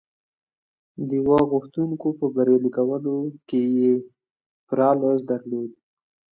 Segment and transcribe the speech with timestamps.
[1.09, 3.15] د واک غوښتونکو په بریالي کولو
[3.47, 3.93] کې یې
[4.67, 5.71] پوره لاس درلود